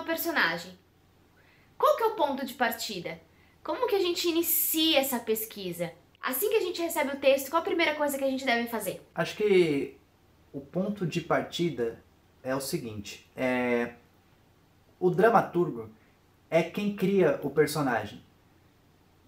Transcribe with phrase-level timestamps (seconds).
[0.00, 0.78] uma personagem.
[1.76, 3.20] Qual que é o ponto de partida?
[3.62, 5.92] Como que a gente inicia essa pesquisa?
[6.20, 8.68] Assim que a gente recebe o texto, qual a primeira coisa que a gente deve
[8.68, 9.02] fazer?
[9.14, 9.96] Acho que
[10.52, 12.02] o ponto de partida
[12.42, 13.94] é o seguinte: é...
[14.98, 15.90] o dramaturgo
[16.50, 18.22] é quem cria o personagem.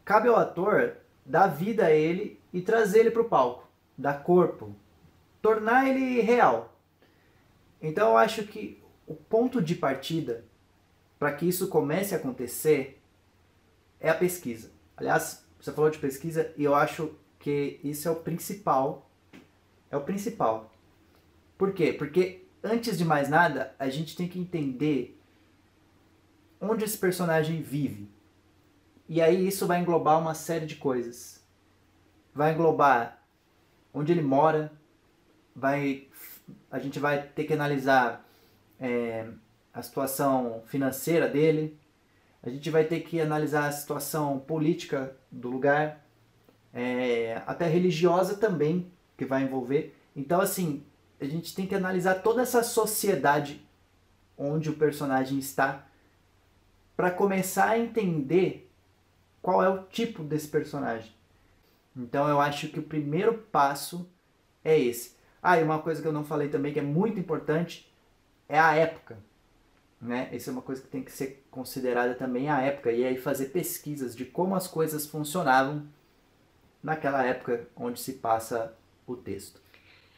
[0.05, 4.75] Cabe ao ator dar vida a ele e trazer ele para o palco, dar corpo,
[5.41, 6.75] tornar ele real.
[7.81, 10.45] Então eu acho que o ponto de partida
[11.23, 13.01] para que isso comece a acontecer
[14.01, 14.73] é a pesquisa.
[14.97, 19.09] Aliás, você falou de pesquisa e eu acho que isso é o principal.
[19.89, 20.73] É o principal.
[21.57, 21.93] Por quê?
[21.93, 25.17] Porque antes de mais nada, a gente tem que entender
[26.61, 28.11] onde esse personagem vive.
[29.09, 31.41] E aí isso vai englobar uma série de coisas.
[32.35, 33.23] Vai englobar
[33.95, 34.73] onde ele mora,
[35.55, 36.09] vai
[36.69, 38.29] a gente vai ter que analisar
[38.81, 39.29] é,
[39.73, 41.79] a situação financeira dele,
[42.43, 46.05] a gente vai ter que analisar a situação política do lugar,
[46.75, 49.95] é, até religiosa também, que vai envolver.
[50.15, 50.83] Então, assim,
[51.21, 53.65] a gente tem que analisar toda essa sociedade
[54.37, 55.87] onde o personagem está
[56.97, 58.71] para começar a entender
[59.41, 61.13] qual é o tipo desse personagem.
[61.97, 64.09] Então, eu acho que o primeiro passo
[64.65, 65.17] é esse.
[65.43, 67.91] Ah, e uma coisa que eu não falei também que é muito importante
[68.49, 69.19] é a época.
[70.03, 70.29] Né?
[70.33, 73.47] Isso é uma coisa que tem que ser considerada também a época e aí fazer
[73.47, 75.87] pesquisas de como as coisas funcionavam
[76.83, 78.77] naquela época onde se passa
[79.07, 79.63] o texto.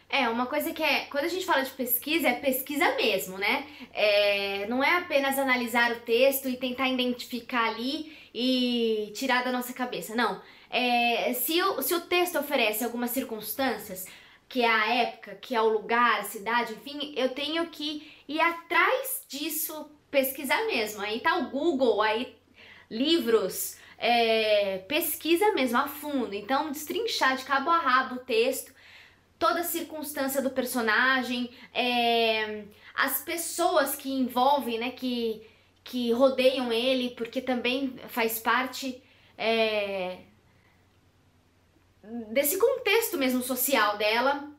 [0.08, 1.06] É, uma coisa que é.
[1.06, 3.66] Quando a gente fala de pesquisa, é pesquisa mesmo, né?
[3.92, 9.74] É, não é apenas analisar o texto e tentar identificar ali e tirar da nossa
[9.74, 10.14] cabeça.
[10.14, 10.40] Não.
[10.70, 14.06] É, se, o, se o texto oferece algumas circunstâncias,
[14.48, 18.40] que é a época, que é o lugar, a cidade, enfim, eu tenho que ir
[18.40, 21.02] atrás disso, pesquisar mesmo.
[21.02, 22.36] Aí tá o Google, aí
[22.90, 26.34] livros, é, pesquisa mesmo a fundo.
[26.34, 28.72] Então, destrinchar de cabo a rabo o texto,
[29.38, 35.46] toda a circunstância do personagem, é, as pessoas que envolvem, né, que,
[35.82, 39.02] que rodeiam ele, porque também faz parte.
[39.36, 40.18] É,
[42.30, 44.53] desse contexto mesmo social dela.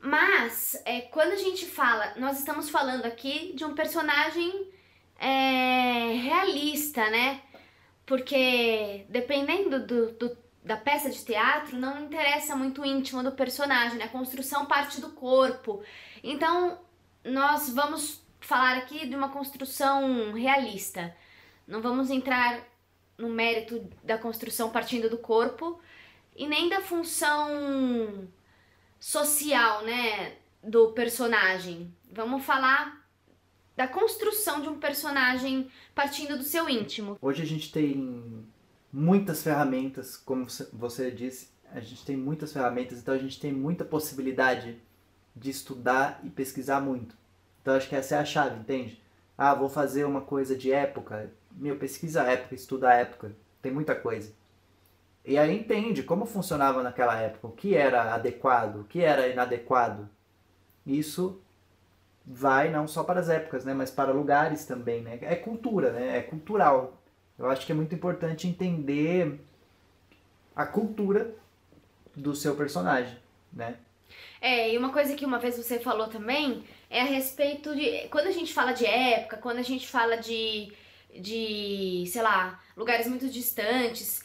[0.00, 4.68] Mas, é, quando a gente fala, nós estamos falando aqui de um personagem
[5.18, 7.42] é, realista, né?
[8.06, 13.98] Porque dependendo do, do, da peça de teatro, não interessa muito o íntimo do personagem,
[13.98, 14.04] né?
[14.04, 15.82] A construção parte do corpo.
[16.24, 16.78] Então,
[17.22, 21.14] nós vamos falar aqui de uma construção realista.
[21.66, 22.64] Não vamos entrar
[23.18, 25.78] no mérito da construção partindo do corpo,
[26.34, 28.26] e nem da função
[29.00, 31.92] social, né, do personagem.
[32.12, 33.00] Vamos falar
[33.74, 37.16] da construção de um personagem partindo do seu íntimo.
[37.20, 38.46] Hoje a gente tem
[38.92, 43.84] muitas ferramentas, como você disse, a gente tem muitas ferramentas, então a gente tem muita
[43.84, 44.78] possibilidade
[45.34, 47.16] de estudar e pesquisar muito.
[47.62, 49.00] Então acho que essa é a chave, entende?
[49.38, 51.32] Ah, vou fazer uma coisa de época.
[51.52, 53.34] Meu, pesquisa a época, estuda a época.
[53.62, 54.32] Tem muita coisa.
[55.24, 60.08] E aí entende como funcionava naquela época, o que era adequado, o que era inadequado.
[60.86, 61.40] Isso
[62.24, 65.18] vai não só para as épocas, né, mas para lugares também, né?
[65.22, 66.18] É cultura, né?
[66.18, 67.00] É cultural.
[67.38, 69.40] Eu acho que é muito importante entender
[70.54, 71.34] a cultura
[72.14, 73.16] do seu personagem,
[73.52, 73.76] né?
[74.40, 78.08] É, e uma coisa que uma vez você falou também é a respeito de.
[78.08, 80.72] Quando a gente fala de época, quando a gente fala de.
[81.18, 84.24] de, sei lá, lugares muito distantes,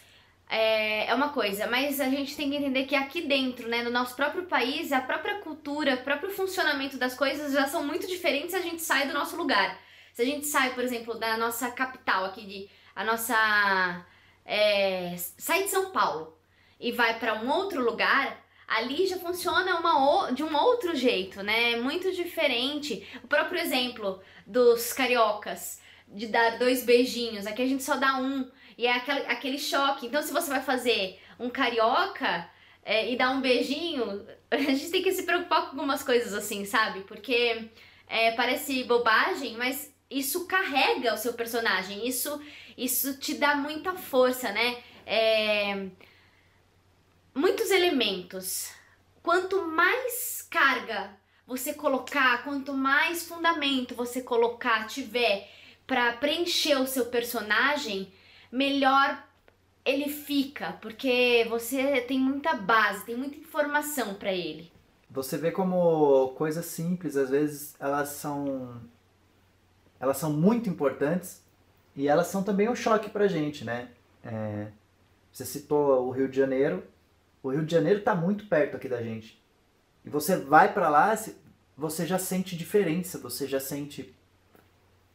[0.49, 3.89] é, é uma coisa, mas a gente tem que entender que aqui dentro, né, no
[3.89, 8.51] nosso próprio país, a própria cultura, o próprio funcionamento das coisas já são muito diferentes
[8.51, 9.79] se a gente sai do nosso lugar.
[10.13, 14.05] Se a gente sai, por exemplo, da nossa capital aqui, de, a nossa.
[14.45, 16.37] É, sai de São Paulo
[16.79, 21.75] e vai para um outro lugar, ali já funciona uma, de um outro jeito, né?
[21.77, 23.07] Muito diferente.
[23.23, 28.49] O próprio exemplo dos cariocas, de dar dois beijinhos, aqui a gente só dá um.
[28.77, 30.07] E é aquele, aquele choque.
[30.07, 32.49] Então, se você vai fazer um carioca
[32.83, 36.65] é, e dar um beijinho, a gente tem que se preocupar com algumas coisas assim,
[36.65, 37.01] sabe?
[37.01, 37.69] Porque
[38.07, 42.07] é, parece bobagem, mas isso carrega o seu personagem.
[42.07, 42.41] Isso,
[42.77, 44.77] isso te dá muita força, né?
[45.05, 45.87] É,
[47.33, 48.71] muitos elementos.
[49.21, 51.17] Quanto mais carga
[51.47, 55.49] você colocar, quanto mais fundamento você colocar, tiver
[55.85, 58.11] para preencher o seu personagem,
[58.55, 59.21] melhor
[59.83, 64.71] ele fica, porque você tem muita base, tem muita informação para ele.
[65.11, 68.81] Você vê como coisas simples, às vezes elas são
[69.99, 71.43] elas são muito importantes
[71.95, 73.89] e elas são também um choque pra gente, né?
[74.23, 74.67] É,
[75.31, 76.83] você citou o Rio de Janeiro.
[77.43, 79.41] O Rio de Janeiro está muito perto aqui da gente.
[80.03, 81.15] E você vai para lá,
[81.77, 84.13] você já sente diferença, você já sente.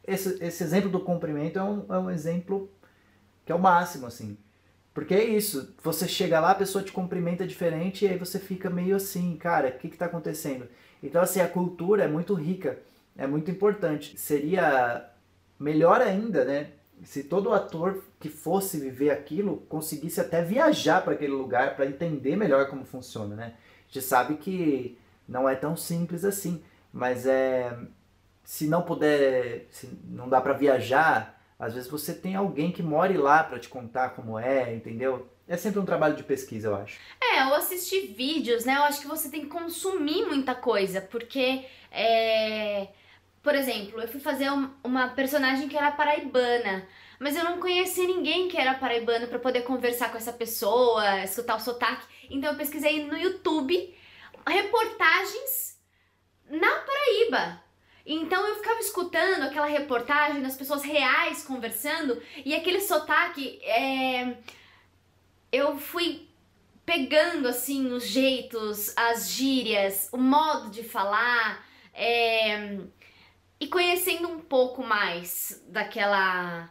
[0.05, 2.69] Esse, esse exemplo do cumprimento é um, é um exemplo
[3.45, 4.37] que é o máximo, assim.
[4.93, 8.69] Porque é isso, você chega lá, a pessoa te cumprimenta diferente e aí você fica
[8.69, 10.67] meio assim, cara, o que está acontecendo?
[11.01, 12.77] Então, assim, a cultura é muito rica,
[13.17, 14.19] é muito importante.
[14.19, 15.09] Seria
[15.57, 16.71] melhor ainda, né?
[17.03, 22.35] Se todo ator que fosse viver aquilo conseguisse até viajar para aquele lugar para entender
[22.35, 23.53] melhor como funciona, né?
[23.89, 24.97] A gente sabe que
[25.27, 26.61] não é tão simples assim,
[26.93, 27.75] mas é
[28.43, 33.15] se não puder, se não dá para viajar, às vezes você tem alguém que more
[33.15, 35.29] lá para te contar como é, entendeu?
[35.47, 36.99] É sempre um trabalho de pesquisa, eu acho.
[37.21, 38.75] É, ou assistir vídeos, né?
[38.77, 42.87] Eu acho que você tem que consumir muita coisa, porque é
[43.43, 44.49] por exemplo, eu fui fazer
[44.83, 46.87] uma personagem que era paraibana,
[47.19, 51.55] mas eu não conhecia ninguém que era paraibano para poder conversar com essa pessoa, escutar
[51.55, 52.05] o sotaque.
[52.29, 53.95] Então eu pesquisei no YouTube
[54.47, 55.79] reportagens
[56.49, 57.63] na Paraíba.
[58.05, 64.37] Então eu ficava escutando aquela reportagem das pessoas reais conversando e aquele sotaque, é...
[65.51, 66.27] eu fui
[66.85, 71.69] pegando assim os jeitos, as gírias, o modo de falar.
[71.93, 72.79] É
[73.61, 76.67] e conhecendo um pouco mais daquela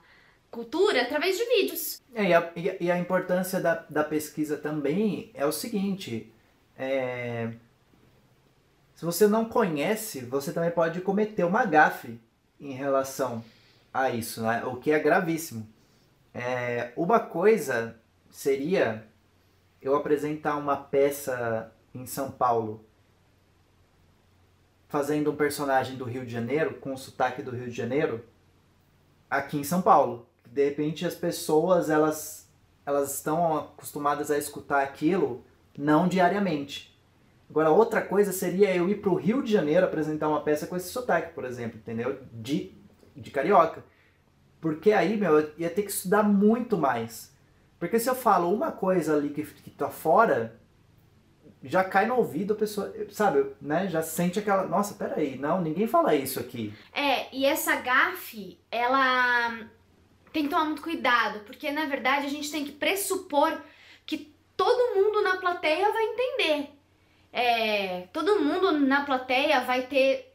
[0.51, 2.03] cultura através de vídeos.
[2.13, 6.33] É, e, a, e a importância da, da pesquisa também é o seguinte:
[6.77, 7.53] é,
[8.93, 12.21] se você não conhece, você também pode cometer uma gafe
[12.61, 13.43] em relação
[13.93, 14.65] a isso, né?
[14.65, 15.67] o que é gravíssimo.
[16.33, 17.97] É, uma coisa
[18.31, 19.07] seria
[19.81, 22.85] eu apresentar uma peça em São Paulo
[24.89, 28.25] fazendo um personagem do Rio de Janeiro, com o sotaque do Rio de Janeiro,
[29.31, 30.27] aqui em São Paulo.
[30.45, 32.49] De repente as pessoas elas,
[32.85, 35.45] elas estão acostumadas a escutar aquilo
[35.79, 36.90] não diariamente.
[37.51, 40.77] Agora, outra coisa seria eu ir para o Rio de Janeiro apresentar uma peça com
[40.77, 42.21] esse sotaque, por exemplo, entendeu?
[42.33, 42.73] De,
[43.17, 43.85] de carioca.
[44.61, 47.35] Porque aí, meu, eu ia ter que estudar muito mais.
[47.79, 50.61] Porque se eu falo uma coisa ali que, que tá fora,
[51.63, 53.89] já cai no ouvido, a pessoa, sabe, né?
[53.89, 56.73] Já sente aquela, nossa, peraí, não, ninguém fala isso aqui.
[56.93, 59.67] É, e essa gafe, ela
[60.33, 63.61] tem que tomar muito cuidado, porque na verdade a gente tem que pressupor
[64.07, 66.80] que todo mundo na plateia vai entender.
[67.33, 70.35] É, todo mundo na plateia vai ter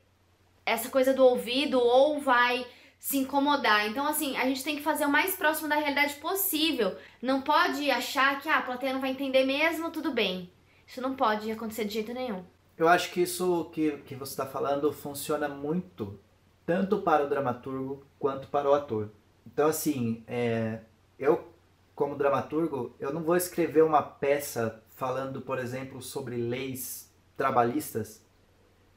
[0.66, 2.66] essa coisa do ouvido ou vai
[3.00, 3.88] se incomodar.
[3.88, 6.96] Então, assim, a gente tem que fazer o mais próximo da realidade possível.
[7.22, 10.50] Não pode achar que ah, a plateia não vai entender mesmo, tudo bem.
[10.88, 12.44] Isso não pode acontecer de jeito nenhum.
[12.78, 16.20] Eu acho que isso que, que você está falando funciona muito,
[16.66, 19.12] tanto para o dramaturgo quanto para o ator.
[19.46, 20.80] Então, assim, é,
[21.18, 21.48] eu,
[21.94, 28.26] como dramaturgo, eu não vou escrever uma peça falando, por exemplo, sobre leis trabalhistas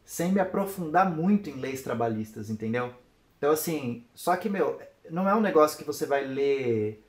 [0.08, 2.94] sem me aprofundar muito em leis trabalhistas, entendeu?
[3.36, 4.80] Então, assim, só que, meu,
[5.10, 7.04] não é um negócio que você vai ler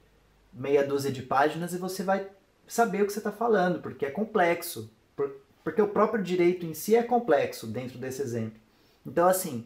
[0.51, 2.30] meia dúzia de páginas e você vai
[2.68, 4.92] saber o que você está falando, porque é complexo.
[5.63, 8.59] Porque o próprio direito em si é complexo dentro desse exemplo.
[9.06, 9.66] Então, assim,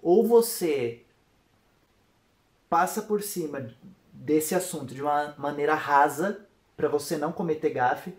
[0.00, 1.02] ou você
[2.70, 3.70] passa por cima
[4.10, 6.46] desse assunto de uma maneira rasa,
[6.78, 8.14] para você não cometer gafe,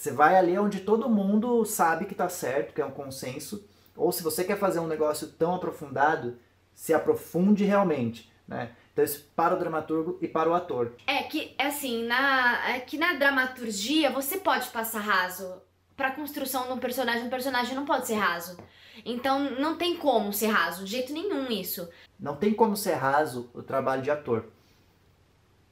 [0.00, 4.10] você vai ali onde todo mundo sabe que está certo, que é um consenso, ou
[4.10, 6.38] se você quer fazer um negócio tão aprofundado,
[6.74, 8.74] se aprofunde realmente, né?
[8.94, 10.94] Então isso para o dramaturgo e para o ator.
[11.06, 15.60] É que, assim, na, é que na dramaturgia você pode passar raso.
[15.94, 18.56] Pra construção de um personagem, um personagem não pode ser raso.
[19.04, 21.86] Então não tem como ser raso, de jeito nenhum isso.
[22.18, 24.46] Não tem como ser raso o trabalho de ator.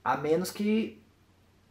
[0.05, 1.03] A menos que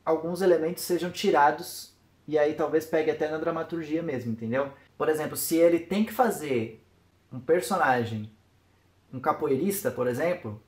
[0.04, 1.96] alguns elementos sejam tirados
[2.28, 4.72] e aí talvez pegue até na dramaturgia mesmo, entendeu?
[4.98, 6.84] Por exemplo, se ele tem que fazer
[7.32, 8.32] um personagem,
[9.14, 10.62] um capoeirista, por exemplo,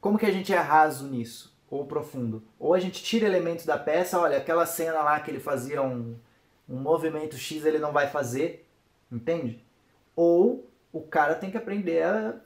[0.00, 1.56] como que a gente é raso nisso?
[1.68, 2.42] Ou profundo?
[2.58, 6.16] Ou a gente tira elementos da peça, olha, aquela cena lá que ele fazia um,
[6.68, 8.68] um movimento X ele não vai fazer,
[9.10, 9.64] entende?
[10.14, 12.36] Ou o cara tem que aprender a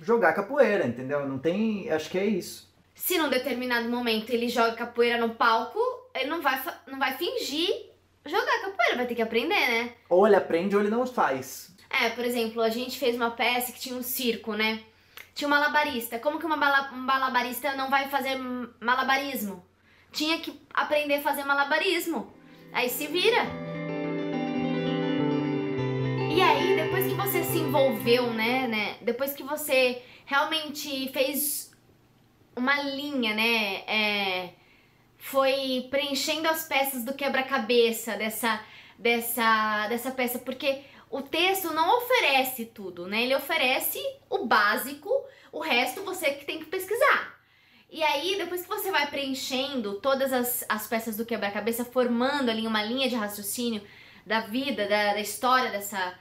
[0.00, 1.28] jogar capoeira, entendeu?
[1.28, 1.90] Não tem.
[1.90, 2.72] Acho que é isso.
[2.94, 5.78] Se num determinado momento ele joga capoeira no palco,
[6.14, 7.90] ele não vai, não vai fingir
[8.24, 9.92] jogar capoeira, vai ter que aprender, né?
[10.08, 11.74] Ou ele aprende ou ele não faz.
[11.90, 14.80] É, por exemplo, a gente fez uma peça que tinha um circo, né?
[15.34, 16.18] Tinha um malabarista.
[16.18, 18.36] Como que uma bala, um malabarista não vai fazer
[18.80, 19.64] malabarismo?
[20.12, 22.32] Tinha que aprender a fazer malabarismo.
[22.72, 23.44] Aí se vira.
[26.34, 28.96] E aí, depois que você se envolve desenvolveu, né, né?
[29.02, 31.72] Depois que você realmente fez
[32.56, 33.76] uma linha, né?
[33.86, 34.50] É,
[35.24, 38.60] foi preenchendo as peças do quebra-cabeça dessa,
[38.98, 43.22] dessa, dessa peça, porque o texto não oferece tudo, né?
[43.22, 45.10] Ele oferece o básico,
[45.50, 47.40] o resto você que tem que pesquisar.
[47.90, 52.66] E aí, depois que você vai preenchendo todas as, as peças do quebra-cabeça, formando ali
[52.66, 53.82] uma linha de raciocínio
[54.26, 56.18] da vida, da, da história dessa,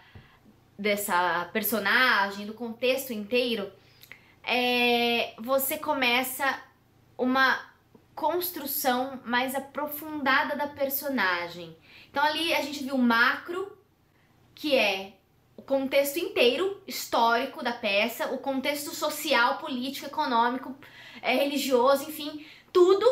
[0.79, 3.69] dessa personagem, do contexto inteiro,
[4.45, 6.57] é, você começa
[7.17, 7.72] uma
[8.15, 11.75] construção mais aprofundada da personagem.
[12.09, 13.77] Então ali a gente viu o macro,
[14.53, 15.13] que é
[15.57, 20.75] o contexto inteiro histórico da peça, o contexto social, político, econômico,
[21.21, 23.05] é, religioso, enfim, tudo.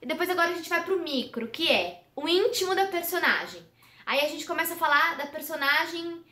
[0.00, 3.62] E depois agora a gente vai pro micro, que é o íntimo da personagem.
[4.06, 6.22] Aí a gente começa a falar da personagem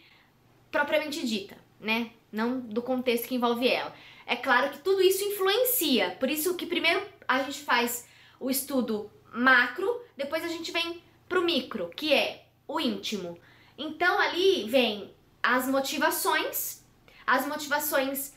[0.71, 2.11] propriamente dita, né?
[2.31, 3.95] Não do contexto que envolve ela.
[4.27, 8.07] É claro que tudo isso influencia, por isso que primeiro a gente faz
[8.39, 13.39] o estudo macro, depois a gente vem pro micro, que é o íntimo.
[13.79, 16.83] Então ali vem as motivações,
[17.27, 18.33] as motivações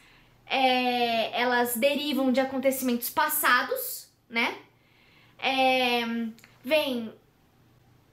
[0.46, 4.58] é, elas derivam de acontecimentos passados, né?
[5.38, 6.04] É,
[6.64, 7.14] vem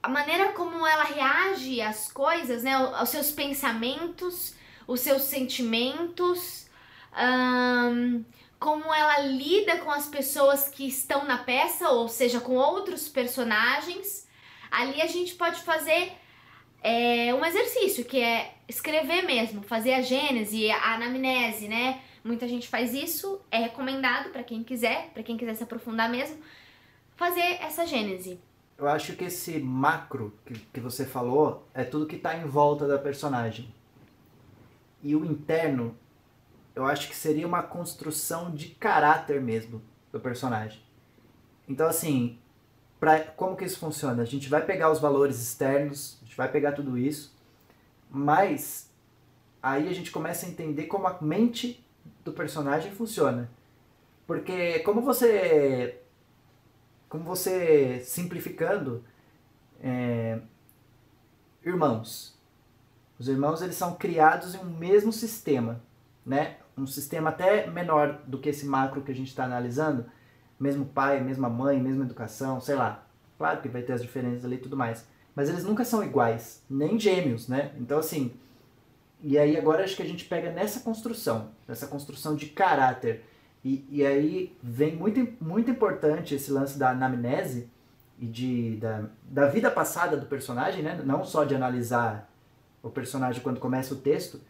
[0.01, 2.73] a maneira como ela reage às coisas, né?
[2.73, 4.53] Aos seus pensamentos,
[4.87, 6.67] os seus sentimentos,
[7.15, 8.23] um,
[8.63, 14.25] como ela lida com as pessoas que estão na peça, ou seja, com outros personagens.
[14.71, 16.13] Ali a gente pode fazer
[16.81, 21.99] é, um exercício que é escrever mesmo, fazer a gênese, a anamnese, né?
[22.23, 26.37] Muita gente faz isso, é recomendado para quem quiser, para quem quiser se aprofundar mesmo,
[27.17, 28.39] fazer essa gênese.
[28.77, 32.87] Eu acho que esse macro que, que você falou é tudo que está em volta
[32.87, 33.67] da personagem.
[35.03, 35.97] E o interno
[36.75, 40.81] eu acho que seria uma construção de caráter mesmo do personagem.
[41.67, 42.39] Então, assim,
[42.99, 44.21] pra, como que isso funciona?
[44.23, 47.35] A gente vai pegar os valores externos, a gente vai pegar tudo isso,
[48.09, 48.89] mas
[49.61, 51.85] aí a gente começa a entender como a mente
[52.23, 53.49] do personagem funciona.
[54.25, 55.99] Porque como você
[57.09, 59.03] como você simplificando
[59.79, 60.39] é,
[61.63, 62.35] irmãos
[63.19, 65.79] os irmãos eles são criados em um mesmo sistema
[66.25, 70.05] né um sistema até menor do que esse macro que a gente está analisando,
[70.59, 73.05] mesmo pai, mesma mãe, mesma educação, sei lá.
[73.37, 75.05] Claro que vai ter as diferenças ali e tudo mais.
[75.35, 77.71] Mas eles nunca são iguais, nem gêmeos, né?
[77.77, 78.33] Então, assim.
[79.21, 83.23] E aí, agora acho que a gente pega nessa construção, nessa construção de caráter.
[83.63, 87.69] E, e aí vem muito, muito importante esse lance da anamnese
[88.19, 91.01] e de, da, da vida passada do personagem, né?
[91.05, 92.29] Não só de analisar
[92.81, 94.41] o personagem quando começa o texto,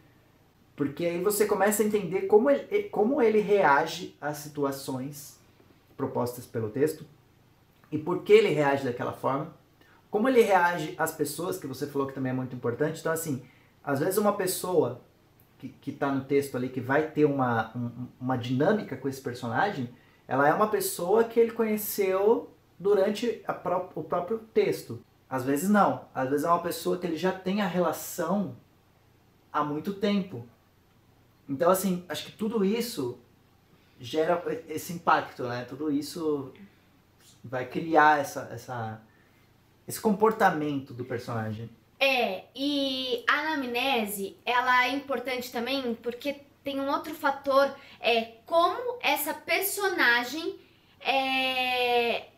[0.76, 5.38] porque aí você começa a entender como ele, como ele reage às situações
[5.96, 7.04] propostas pelo texto
[7.90, 9.54] e por que ele reage daquela forma.
[10.10, 13.00] Como ele reage às pessoas, que você falou que também é muito importante.
[13.00, 13.42] Então, assim,
[13.82, 15.00] às vezes uma pessoa
[15.58, 19.88] que está no texto ali, que vai ter uma, um, uma dinâmica com esse personagem,
[20.26, 25.02] ela é uma pessoa que ele conheceu durante pró o próprio texto.
[25.28, 26.06] Às vezes não.
[26.14, 28.56] Às vezes é uma pessoa que ele já tem a relação
[29.52, 30.46] há muito tempo.
[31.48, 33.18] Então, assim, acho que tudo isso
[34.00, 35.64] gera esse impacto, né?
[35.64, 36.52] Tudo isso
[37.42, 39.02] vai criar essa, essa,
[39.86, 41.68] esse comportamento do personagem.
[42.00, 48.98] É, e a anamnese, ela é importante também porque tem um outro fator, é como
[49.02, 50.58] essa personagem
[51.00, 52.28] é,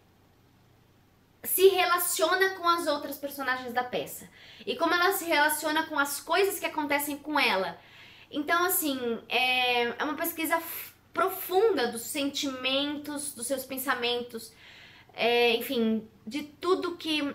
[1.45, 4.29] se relaciona com as outras personagens da peça.
[4.67, 7.79] E como ela se relaciona com as coisas que acontecem com ela.
[8.31, 10.61] Então, assim, é, é uma pesquisa
[11.13, 14.53] profunda dos sentimentos, dos seus pensamentos,
[15.15, 17.35] é, enfim, de tudo que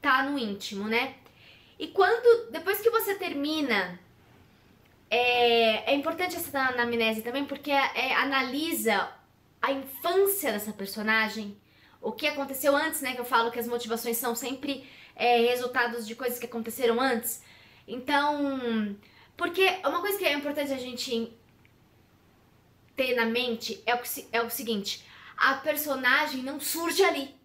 [0.00, 1.14] tá no íntimo, né?
[1.78, 3.98] E quando, depois que você termina,
[5.10, 9.10] é, é importante essa anamnese também, porque é, analisa
[9.62, 11.56] a infância dessa personagem,
[12.00, 13.14] o que aconteceu antes, né?
[13.14, 17.42] Que eu falo que as motivações são sempre é, resultados de coisas que aconteceram antes.
[17.86, 18.96] Então,
[19.38, 21.32] porque uma coisa que é importante a gente
[22.96, 24.00] ter na mente é o,
[24.32, 27.38] é o seguinte: a personagem não surge ali.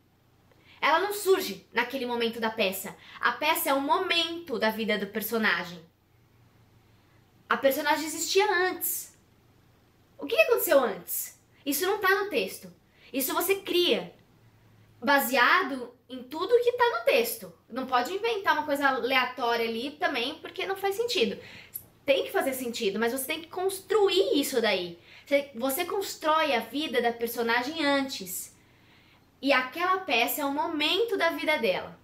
[0.81, 2.97] Ela não surge naquele momento da peça.
[3.21, 5.79] A peça é um momento da vida do personagem.
[7.47, 9.15] A personagem existia antes.
[10.17, 11.39] O que aconteceu antes?
[11.63, 12.73] Isso não está no texto.
[13.13, 14.13] Isso você cria
[14.99, 17.53] baseado em tudo que está no texto.
[17.69, 21.39] Não pode inventar uma coisa aleatória ali também, porque não faz sentido
[22.05, 24.99] tem que fazer sentido, mas você tem que construir isso daí.
[25.25, 28.53] Você, você constrói a vida da personagem antes.
[29.41, 31.97] E aquela peça é o momento da vida dela.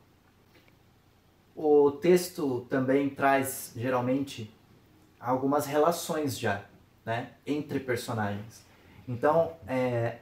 [1.56, 4.53] O texto também traz, geralmente,
[5.20, 6.63] algumas relações já,
[7.06, 7.32] né?
[7.46, 8.63] Entre personagens.
[9.08, 10.20] Então, é,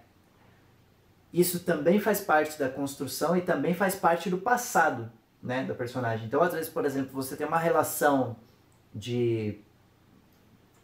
[1.31, 5.12] isso também faz parte da construção e também faz parte do passado,
[5.43, 6.25] né, da personagem.
[6.25, 8.36] Então, às vezes, por exemplo, você tem uma relação
[8.96, 9.60] de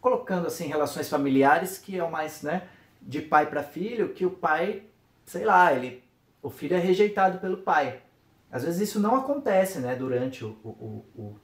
[0.04, 2.68] colocando assim relações familiares que é o mais, né,
[3.00, 4.82] de pai para filho, que o pai,
[5.24, 6.04] sei lá, ele
[6.42, 8.02] o filho é rejeitado pelo pai.
[8.52, 11.36] Às vezes isso não acontece, né, durante o, o, o,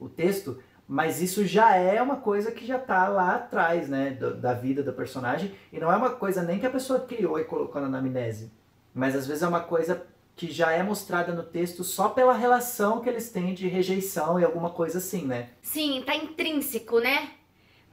[0.00, 4.54] o texto, mas isso já é uma coisa que já está lá atrás, né, da
[4.54, 7.82] vida do personagem, e não é uma coisa nem que a pessoa criou e colocou
[7.82, 8.50] na anamnese,
[8.94, 13.02] mas às vezes é uma coisa que já é mostrada no texto só pela relação
[13.02, 15.50] que eles têm de rejeição e alguma coisa assim, né?
[15.60, 17.43] Sim, tá intrínseco, né?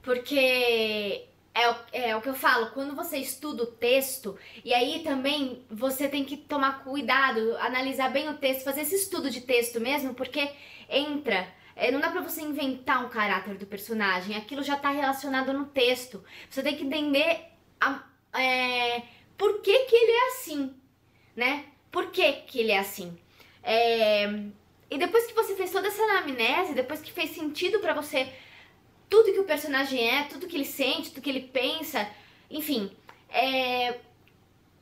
[0.01, 5.63] Porque é, é o que eu falo, quando você estuda o texto, e aí também
[5.70, 10.13] você tem que tomar cuidado, analisar bem o texto, fazer esse estudo de texto mesmo,
[10.13, 10.50] porque
[10.89, 15.53] entra é, não dá pra você inventar um caráter do personagem, aquilo já tá relacionado
[15.53, 16.24] no texto.
[16.50, 17.41] Você tem que entender
[17.79, 18.03] a,
[18.34, 19.01] é,
[19.38, 20.75] por que, que ele é assim,
[21.36, 21.65] né?
[21.91, 23.17] Por que, que ele é assim.
[23.63, 24.25] É,
[24.89, 28.31] e depois que você fez toda essa anamnese, depois que fez sentido para você
[29.12, 32.10] tudo que o personagem é, tudo que ele sente, tudo que ele pensa,
[32.50, 32.89] enfim,
[33.27, 34.00] é,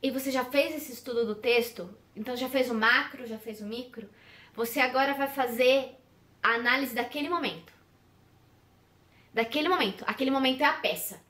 [0.00, 3.60] e você já fez esse estudo do texto, então já fez o macro, já fez
[3.60, 4.08] o micro,
[4.54, 5.96] você agora vai fazer
[6.40, 7.72] a análise daquele momento.
[9.34, 10.04] Daquele momento.
[10.06, 11.20] Aquele momento é a peça.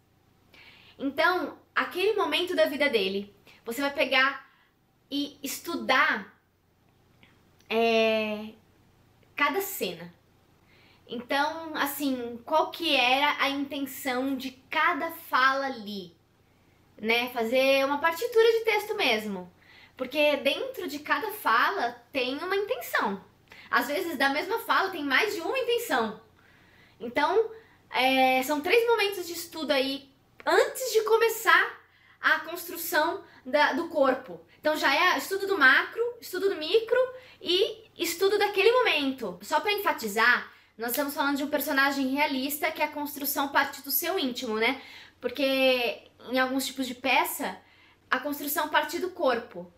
[0.98, 4.46] Então, aquele momento da vida dele, você vai pegar
[5.10, 6.38] e estudar
[7.68, 8.50] é,
[9.34, 10.19] cada cena.
[11.12, 16.14] Então, assim, qual que era a intenção de cada fala ali?
[16.96, 17.30] Né?
[17.30, 19.52] Fazer uma partitura de texto mesmo.
[19.96, 23.24] Porque dentro de cada fala tem uma intenção.
[23.68, 26.20] Às vezes, da mesma fala, tem mais de uma intenção.
[27.00, 27.50] Então,
[27.90, 30.08] é, são três momentos de estudo aí
[30.46, 31.80] antes de começar
[32.20, 34.40] a construção da, do corpo.
[34.60, 36.98] Então, já é estudo do macro, estudo do micro
[37.42, 39.40] e estudo daquele momento.
[39.42, 43.90] Só para enfatizar, nós estamos falando de um personagem realista que a construção parte do
[43.90, 44.80] seu íntimo, né?
[45.20, 47.56] Porque em alguns tipos de peça,
[48.10, 49.70] a construção parte do corpo.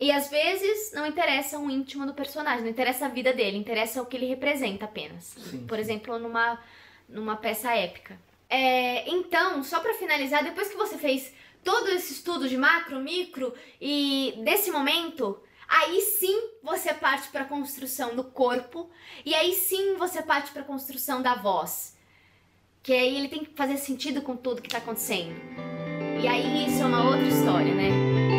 [0.00, 4.02] E às vezes não interessa o íntimo do personagem, não interessa a vida dele, interessa
[4.02, 5.36] o que ele representa apenas.
[5.50, 6.60] Sim, Por exemplo, numa,
[7.08, 8.18] numa peça épica.
[8.50, 13.54] É, então, só para finalizar, depois que você fez todo esse estudo de macro, micro
[13.80, 18.90] e desse momento, aí sim você parte para a construção do corpo
[19.24, 21.96] e aí sim você parte para a construção da voz.
[22.82, 25.34] Que aí ele tem que fazer sentido com tudo que tá acontecendo.
[26.22, 28.35] E aí isso é uma outra história, né?